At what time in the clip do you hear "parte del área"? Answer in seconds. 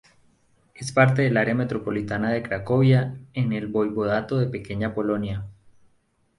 0.91-1.53